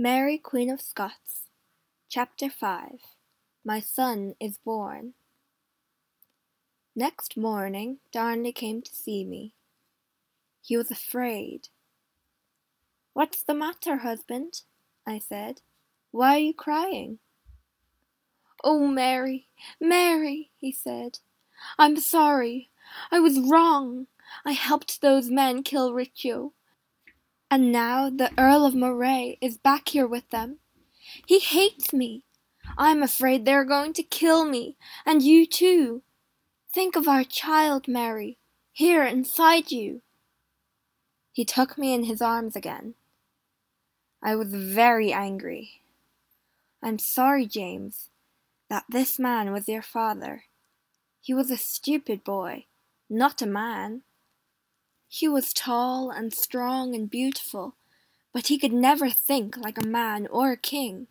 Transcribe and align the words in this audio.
Mary 0.00 0.38
Queen 0.38 0.70
of 0.70 0.80
Scots 0.80 1.48
Chapter 2.08 2.48
5 2.48 3.00
My 3.64 3.80
Son 3.80 4.36
is 4.38 4.56
Born 4.56 5.14
Next 6.94 7.36
morning 7.36 7.98
Darnley 8.12 8.52
came 8.52 8.80
to 8.80 8.94
see 8.94 9.24
me. 9.24 9.54
He 10.62 10.76
was 10.76 10.92
afraid. 10.92 11.66
What's 13.12 13.42
the 13.42 13.54
matter, 13.54 13.96
husband? 13.96 14.62
I 15.04 15.18
said. 15.18 15.62
Why 16.12 16.36
are 16.36 16.38
you 16.38 16.54
crying? 16.54 17.18
Oh, 18.62 18.86
Mary, 18.86 19.48
Mary, 19.80 20.52
he 20.58 20.70
said. 20.70 21.18
I'm 21.76 21.96
sorry. 21.96 22.70
I 23.10 23.18
was 23.18 23.40
wrong. 23.40 24.06
I 24.46 24.52
helped 24.52 25.00
those 25.00 25.28
men 25.28 25.64
kill 25.64 25.92
Riccio. 25.92 26.52
And 27.50 27.72
now 27.72 28.10
the 28.10 28.30
Earl 28.36 28.64
of 28.64 28.74
Moray 28.74 29.38
is 29.40 29.56
back 29.56 29.88
here 29.88 30.06
with 30.06 30.28
them. 30.30 30.58
He 31.26 31.38
hates 31.38 31.92
me. 31.92 32.24
I'm 32.76 33.02
afraid 33.02 33.44
they 33.44 33.54
are 33.54 33.64
going 33.64 33.94
to 33.94 34.02
kill 34.02 34.44
me, 34.44 34.76
and 35.06 35.22
you 35.22 35.46
too. 35.46 36.02
Think 36.70 36.96
of 36.96 37.08
our 37.08 37.24
child, 37.24 37.88
Mary, 37.88 38.36
here 38.72 39.02
inside 39.02 39.72
you. 39.72 40.02
He 41.32 41.44
took 41.44 41.78
me 41.78 41.94
in 41.94 42.04
his 42.04 42.20
arms 42.20 42.54
again. 42.54 42.94
I 44.22 44.36
was 44.36 44.52
very 44.52 45.12
angry. 45.12 45.80
I'm 46.82 46.98
sorry, 46.98 47.46
James, 47.46 48.10
that 48.68 48.84
this 48.88 49.18
man 49.18 49.52
was 49.52 49.68
your 49.68 49.82
father. 49.82 50.44
He 51.20 51.32
was 51.32 51.50
a 51.50 51.56
stupid 51.56 52.24
boy, 52.24 52.66
not 53.08 53.40
a 53.40 53.46
man. 53.46 54.02
He 55.08 55.26
was 55.26 55.54
tall 55.54 56.10
and 56.10 56.34
strong 56.34 56.94
and 56.94 57.08
beautiful, 57.08 57.76
but 58.32 58.48
he 58.48 58.58
could 58.58 58.74
never 58.74 59.08
think 59.08 59.56
like 59.56 59.78
a 59.78 59.86
man 59.86 60.26
or 60.26 60.52
a 60.52 60.56
king. 60.56 61.06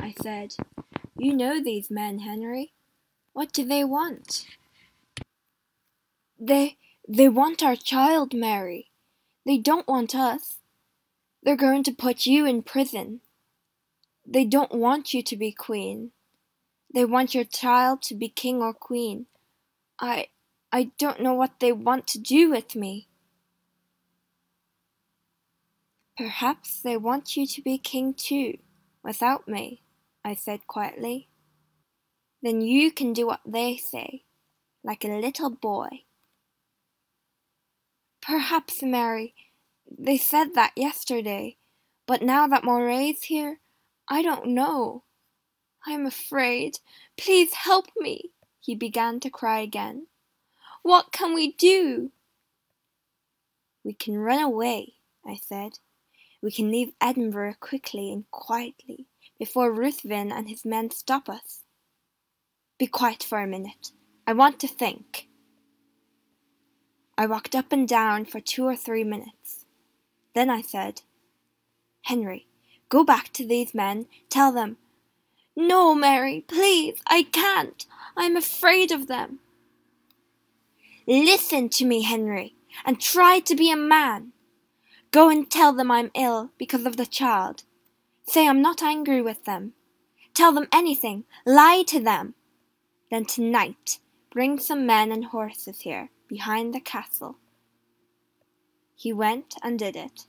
I 0.00 0.14
said, 0.22 0.54
You 1.16 1.34
know 1.36 1.62
these 1.62 1.90
men, 1.90 2.20
Henry. 2.20 2.72
What 3.34 3.52
do 3.52 3.64
they 3.64 3.84
want? 3.84 4.46
They 6.38 6.78
they 7.06 7.28
want 7.28 7.62
our 7.62 7.76
child, 7.76 8.32
Mary. 8.32 8.90
They 9.44 9.58
don't 9.58 9.86
want 9.86 10.14
us. 10.14 10.58
They're 11.42 11.56
going 11.56 11.82
to 11.84 11.92
put 11.92 12.24
you 12.24 12.46
in 12.46 12.62
prison. 12.62 13.20
They 14.26 14.46
don't 14.46 14.72
want 14.72 15.12
you 15.12 15.22
to 15.22 15.36
be 15.36 15.52
queen. 15.52 16.12
They 16.94 17.04
want 17.04 17.34
your 17.34 17.44
child 17.44 18.00
to 18.02 18.14
be 18.14 18.28
king 18.28 18.62
or 18.62 18.72
queen. 18.72 19.26
I 20.00 20.28
I 20.74 20.90
don't 20.98 21.20
know 21.20 21.34
what 21.34 21.60
they 21.60 21.70
want 21.70 22.08
to 22.08 22.18
do 22.18 22.50
with 22.50 22.74
me. 22.74 23.06
Perhaps 26.18 26.82
they 26.82 26.96
want 26.96 27.36
you 27.36 27.46
to 27.46 27.62
be 27.62 27.78
king 27.78 28.12
too, 28.12 28.58
without 29.00 29.46
me, 29.46 29.84
I 30.24 30.34
said 30.34 30.66
quietly. 30.66 31.28
Then 32.42 32.60
you 32.60 32.90
can 32.90 33.12
do 33.12 33.24
what 33.24 33.42
they 33.46 33.76
say, 33.76 34.24
like 34.82 35.04
a 35.04 35.20
little 35.20 35.50
boy. 35.50 36.02
Perhaps, 38.20 38.82
Mary, 38.82 39.32
they 39.88 40.18
said 40.18 40.54
that 40.56 40.72
yesterday, 40.74 41.56
but 42.04 42.20
now 42.20 42.48
that 42.48 42.64
Moray's 42.64 43.22
here, 43.22 43.60
I 44.08 44.22
don't 44.22 44.48
know. 44.48 45.04
I'm 45.86 46.04
afraid. 46.04 46.80
Please 47.16 47.54
help 47.54 47.86
me. 47.96 48.32
He 48.58 48.74
began 48.74 49.20
to 49.20 49.30
cry 49.30 49.60
again. 49.60 50.08
What 50.84 51.12
can 51.12 51.32
we 51.32 51.52
do? 51.52 52.10
We 53.82 53.94
can 53.94 54.18
run 54.18 54.42
away, 54.42 54.92
I 55.26 55.34
said. 55.34 55.78
We 56.42 56.52
can 56.52 56.70
leave 56.70 56.92
Edinburgh 57.00 57.54
quickly 57.58 58.12
and 58.12 58.30
quietly 58.30 59.06
before 59.38 59.72
Ruthven 59.72 60.30
and 60.30 60.46
his 60.46 60.62
men 60.66 60.90
stop 60.90 61.30
us. 61.30 61.60
Be 62.78 62.86
quiet 62.86 63.22
for 63.22 63.40
a 63.40 63.46
minute. 63.46 63.92
I 64.26 64.34
want 64.34 64.60
to 64.60 64.68
think. 64.68 65.28
I 67.16 67.24
walked 67.24 67.54
up 67.54 67.72
and 67.72 67.88
down 67.88 68.26
for 68.26 68.40
two 68.40 68.66
or 68.66 68.76
three 68.76 69.04
minutes. 69.04 69.64
Then 70.34 70.50
I 70.50 70.60
said, 70.60 71.00
Henry, 72.02 72.46
go 72.90 73.04
back 73.04 73.32
to 73.32 73.46
these 73.46 73.72
men, 73.72 74.04
tell 74.28 74.52
them, 74.52 74.76
No, 75.56 75.94
Mary, 75.94 76.44
please, 76.46 76.96
I 77.06 77.22
can't. 77.22 77.86
I'm 78.18 78.36
afraid 78.36 78.92
of 78.92 79.06
them. 79.06 79.38
Listen 81.06 81.68
to 81.70 81.84
me, 81.84 82.02
Henry, 82.02 82.54
and 82.84 83.00
try 83.00 83.40
to 83.40 83.54
be 83.54 83.70
a 83.70 83.76
man. 83.76 84.32
Go 85.10 85.28
and 85.28 85.50
tell 85.50 85.72
them 85.72 85.90
I'm 85.90 86.10
ill 86.14 86.50
because 86.58 86.86
of 86.86 86.96
the 86.96 87.06
child. 87.06 87.64
Say 88.26 88.48
I'm 88.48 88.62
not 88.62 88.82
angry 88.82 89.20
with 89.20 89.44
them. 89.44 89.74
Tell 90.32 90.52
them 90.52 90.66
anything. 90.72 91.24
Lie 91.46 91.84
to 91.88 92.00
them. 92.00 92.34
Then 93.10 93.24
tonight, 93.26 93.98
bring 94.32 94.58
some 94.58 94.86
men 94.86 95.12
and 95.12 95.26
horses 95.26 95.80
here, 95.80 96.10
behind 96.26 96.74
the 96.74 96.80
castle. 96.80 97.36
He 98.96 99.12
went 99.12 99.54
and 99.62 99.78
did 99.78 99.96
it. 99.96 100.26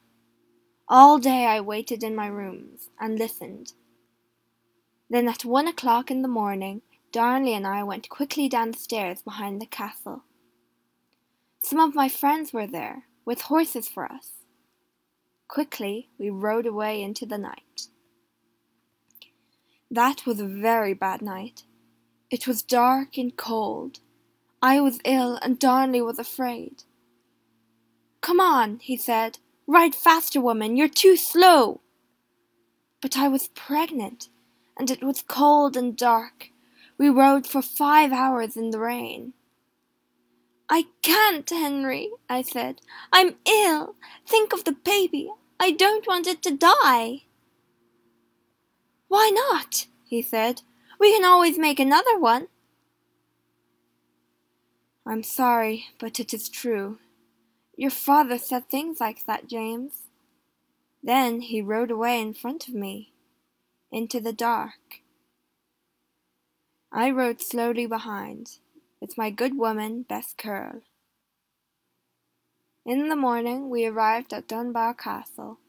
All 0.88 1.18
day 1.18 1.46
I 1.46 1.62
waited 1.62 2.04
in 2.04 2.16
my 2.16 2.28
rooms 2.28 2.90
and 3.00 3.18
listened. 3.18 3.74
Then 5.10 5.28
at 5.28 5.46
one 5.46 5.68
o'clock 5.68 6.12
in 6.12 6.22
the 6.22 6.28
morning, 6.28 6.82
Darnley 7.12 7.54
and 7.54 7.66
I 7.66 7.82
went 7.84 8.10
quickly 8.10 8.50
down 8.50 8.72
the 8.72 8.78
stairs 8.78 9.22
behind 9.22 9.62
the 9.62 9.66
castle. 9.66 10.24
Some 11.76 11.90
of 11.90 11.94
my 11.94 12.08
friends 12.08 12.54
were 12.54 12.68
there, 12.68 13.04
with 13.26 13.42
horses 13.42 13.90
for 13.90 14.06
us. 14.06 14.46
Quickly 15.50 16.08
we 16.18 16.30
rode 16.30 16.66
away 16.66 17.04
into 17.04 17.26
the 17.26 17.38
night. 17.38 17.90
That 19.92 20.26
was 20.26 20.40
a 20.40 20.48
very 20.48 20.94
bad 20.94 21.22
night. 21.22 21.64
It 22.32 22.48
was 22.48 22.62
dark 22.62 23.18
and 23.18 23.36
cold. 23.36 24.00
I 24.62 24.80
was 24.80 25.02
ill, 25.04 25.38
and 25.42 25.60
Darnley 25.60 26.02
was 26.02 26.18
afraid. 26.18 26.84
Come 28.22 28.40
on, 28.40 28.80
he 28.80 28.96
said. 28.96 29.40
Ride 29.68 29.96
faster, 29.96 30.40
woman. 30.40 30.78
You're 30.78 30.88
too 30.88 31.18
slow. 31.18 31.82
But 33.02 33.18
I 33.18 33.28
was 33.28 33.50
pregnant, 33.50 34.30
and 34.80 34.90
it 34.90 35.04
was 35.04 35.26
cold 35.28 35.76
and 35.76 35.98
dark. 35.98 36.52
We 36.98 37.10
rode 37.10 37.46
for 37.46 37.62
five 37.62 38.14
hours 38.14 38.56
in 38.56 38.70
the 38.70 38.80
rain. 38.80 39.34
I 40.70 40.86
can't, 41.04 41.48
Henry, 41.50 42.10
I 42.28 42.42
said. 42.42 42.82
I'm 43.14 43.36
ill. 43.46 43.96
Think 44.28 44.52
of 44.54 44.64
the 44.64 44.72
baby. 44.72 45.30
I 45.60 45.72
don't 45.72 46.08
want 46.08 46.28
it 46.28 46.42
to 46.44 46.58
die. 46.58 47.24
Why 49.08 49.30
not? 49.30 49.88
he 50.04 50.22
said. 50.22 50.64
We 51.00 51.12
can 51.12 51.26
always 51.26 51.58
make 51.58 51.80
another 51.80 52.18
one. 52.18 52.48
I'm 55.06 55.22
sorry, 55.22 55.86
but 56.00 56.20
it 56.20 56.34
is 56.34 56.50
true. 56.50 56.98
Your 57.78 57.92
father 57.92 58.38
said 58.38 58.70
things 58.70 59.00
like 59.00 59.26
that, 59.26 59.48
James. 59.48 60.04
Then 61.04 61.42
he 61.42 61.62
rode 61.62 61.92
away 61.92 62.20
in 62.20 62.34
front 62.34 62.68
of 62.68 62.74
me, 62.74 63.14
into 63.92 64.20
the 64.20 64.34
dark. 64.34 65.02
I 66.92 67.12
rode 67.12 67.42
slowly 67.42 67.86
behind 67.86 68.58
with 69.06 69.20
my 69.20 69.30
good 69.30 69.56
woman, 69.56 70.02
Bess 70.02 70.34
Curl. 70.36 70.82
In 72.88 73.08
the 73.08 73.16
morning 73.16 73.70
we 73.70 73.86
arrived 73.86 74.34
at 74.34 74.48
Dunbar 74.48 74.96
Castle. 74.96 75.60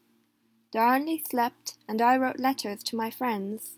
Darnley 0.73 1.21
slept, 1.23 1.75
and 1.87 2.01
I 2.01 2.17
wrote 2.17 2.39
letters 2.39 2.81
to 2.85 2.95
my 2.95 3.11
friends. 3.11 3.77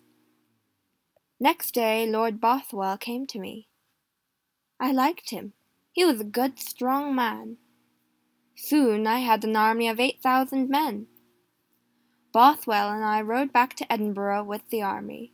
Next 1.42 1.74
day 1.74 2.08
Lord 2.08 2.40
Bothwell 2.40 2.98
came 2.98 3.28
to 3.28 3.38
me. 3.38 3.68
I 4.80 4.94
liked 4.94 5.32
him. 5.32 5.52
He 5.92 6.06
was 6.06 6.22
a 6.22 6.36
good, 6.40 6.58
strong 6.58 7.14
man. 7.14 7.58
Soon 8.56 9.06
I 9.08 9.20
had 9.20 9.44
an 9.44 9.58
army 9.58 9.90
of 9.90 10.00
eight 10.00 10.22
thousand 10.24 10.70
men. 10.70 11.08
Bothwell 12.32 12.92
and 12.92 13.04
I 13.04 13.22
rode 13.22 13.52
back 13.52 13.76
to 13.76 13.92
Edinburgh 13.92 14.46
with 14.46 14.70
the 14.70 14.84
army. 14.84 15.34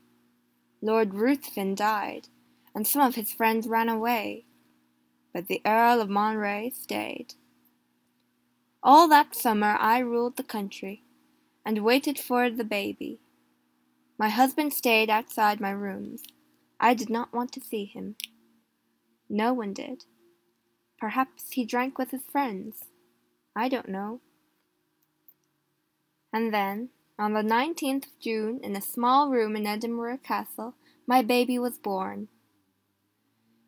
Lord 0.81 1.13
Ruthven 1.13 1.75
died, 1.75 2.29
and 2.75 2.85
some 2.85 3.01
of 3.01 3.15
his 3.15 3.31
friends 3.31 3.67
ran 3.67 3.87
away, 3.87 4.43
but 5.33 5.47
the 5.47 5.61
Earl 5.65 6.01
of 6.01 6.09
Moray 6.09 6.69
stayed. 6.69 7.33
All 8.83 9.07
that 9.07 9.33
summer 9.33 9.77
I 9.79 9.99
ruled 9.99 10.35
the 10.35 10.43
country, 10.43 11.01
and 11.65 11.83
waited 11.83 12.19
for 12.19 12.49
the 12.49 12.65
baby. 12.65 13.19
My 14.19 14.29
husband 14.29 14.73
stayed 14.73 15.09
outside 15.09 15.59
my 15.59 15.71
rooms. 15.71 16.23
I 16.79 16.93
did 16.93 17.09
not 17.09 17.33
want 17.33 17.51
to 17.53 17.61
see 17.61 17.85
him. 17.85 18.15
No 19.29 19.53
one 19.53 19.73
did. 19.73 20.03
Perhaps 20.99 21.51
he 21.51 21.65
drank 21.65 21.97
with 21.97 22.11
his 22.11 22.25
friends. 22.31 22.83
I 23.55 23.69
don't 23.69 23.89
know. 23.89 24.21
And 26.31 26.53
then, 26.53 26.89
on 27.17 27.33
the 27.33 27.41
19th 27.41 28.07
of 28.07 28.19
June, 28.19 28.59
in 28.61 28.75
a 28.75 28.81
small 28.81 29.29
room 29.29 29.55
in 29.55 29.65
Edinburgh 29.65 30.19
Castle, 30.23 30.75
my 31.07 31.21
baby 31.21 31.57
was 31.57 31.77
born. 31.77 32.27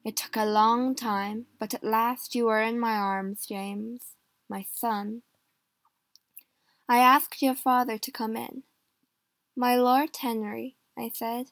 It 0.06 0.16
took 0.16 0.36
a 0.36 0.46
long 0.46 0.96
time, 0.96 1.48
but 1.60 1.74
at 1.74 1.84
last 1.84 2.36
you 2.36 2.46
were 2.46 2.62
in 2.62 2.80
my 2.80 2.96
arms, 2.96 3.46
James, 3.46 4.16
my 4.50 4.66
son. 4.72 5.24
I 6.88 7.00
asked 7.00 7.42
your 7.42 7.56
father 7.56 7.98
to 7.98 8.12
come 8.12 8.38
in. 8.38 8.64
My 9.56 9.76
Lord 9.76 10.10
Henry, 10.16 10.78
I 10.98 11.12
said, 11.14 11.48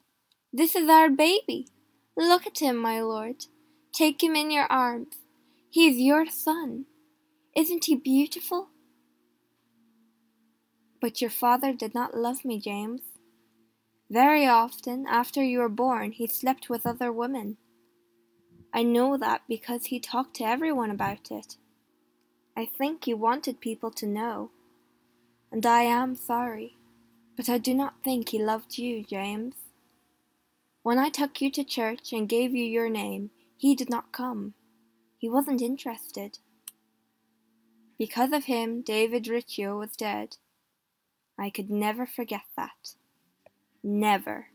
this 0.57 0.73
is 0.73 0.89
our 0.89 1.09
baby. 1.09 1.67
Look 2.15 2.47
at 2.47 2.59
him, 2.61 2.77
my 2.77 3.01
lord. 3.01 3.43
Take 3.91 4.23
him 4.23 4.37
in 4.37 4.51
your 4.51 4.67
arms. 4.71 5.17
He 5.69 5.87
is 5.87 5.97
your 5.97 6.27
son. 6.27 6.85
Isn't 7.53 7.83
he 7.83 7.95
beautiful? 7.95 8.69
But 11.01 11.19
your 11.19 11.29
father 11.29 11.73
did 11.73 11.93
not 11.93 12.15
love 12.15 12.45
me, 12.45 12.61
James. 12.61 13.01
Very 14.09 14.47
often, 14.47 15.05
after 15.09 15.43
you 15.43 15.59
were 15.59 15.67
born, 15.67 16.13
he 16.13 16.25
slept 16.25 16.69
with 16.69 16.87
other 16.87 17.11
women. 17.11 17.57
I 18.75 18.83
know 18.83 19.15
that 19.15 19.43
because 19.47 19.85
he 19.85 20.01
talked 20.01 20.35
to 20.35 20.43
everyone 20.43 20.91
about 20.91 21.31
it. 21.31 21.55
I 22.57 22.65
think 22.65 23.05
he 23.05 23.13
wanted 23.13 23.61
people 23.61 23.89
to 23.91 24.05
know. 24.05 24.51
And 25.49 25.65
I 25.65 25.83
am 25.83 26.13
sorry, 26.13 26.75
but 27.37 27.47
I 27.47 27.57
do 27.57 27.73
not 27.73 28.03
think 28.03 28.29
he 28.29 28.43
loved 28.43 28.77
you, 28.77 29.01
James. 29.01 29.55
When 30.83 30.99
I 30.99 31.07
took 31.07 31.39
you 31.39 31.49
to 31.51 31.63
church 31.63 32.11
and 32.11 32.27
gave 32.27 32.53
you 32.53 32.65
your 32.65 32.89
name, 32.89 33.29
he 33.55 33.75
did 33.75 33.89
not 33.89 34.11
come. 34.11 34.55
He 35.17 35.29
wasn't 35.29 35.61
interested. 35.61 36.39
Because 37.97 38.33
of 38.33 38.43
him, 38.43 38.81
David 38.81 39.29
Riccio 39.29 39.79
was 39.79 39.95
dead. 39.95 40.35
I 41.39 41.49
could 41.49 41.69
never 41.69 42.05
forget 42.05 42.43
that. 42.57 42.95
Never. 43.81 44.47